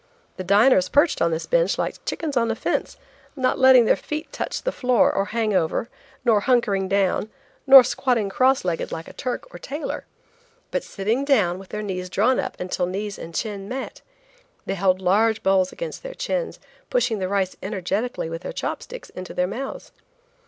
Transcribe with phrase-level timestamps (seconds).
[0.37, 2.97] The diners perched on this bench like chickens on a fence,
[3.35, 5.89] not letting their feet touch the floor, or hang over,
[6.25, 7.29] nor "hunkering" down,
[7.67, 10.05] nor squatting crossed legged like a Turk or tailor,
[10.71, 14.01] but sitting down with their knees drawn up until knees and chin met;
[14.65, 16.59] they held large bowls against their chins,
[16.89, 19.91] pushing the rice energetically with their chop sticks into their mouths.